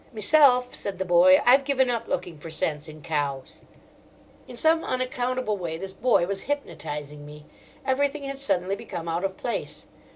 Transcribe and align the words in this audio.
"Meself," 0.11 0.73
said 0.73 0.97
the 0.97 1.05
boy, 1.05 1.39
"I've 1.45 1.63
given 1.63 1.87
up 1.91 2.07
looking 2.07 2.39
for 2.39 2.49
sense 2.49 2.87
in 2.87 3.03
cows." 3.03 3.61
In 4.47 4.57
some 4.57 4.83
unaccountable 4.83 5.57
way 5.57 5.77
this 5.77 5.93
boy 5.93 6.25
was 6.25 6.41
hypnotising 6.49 7.23
me. 7.23 7.45
Everything 7.85 8.23
had 8.23 8.39
suddenly 8.39 8.75
become 8.75 9.07
out 9.07 9.23
of 9.23 9.37
place. 9.37 9.85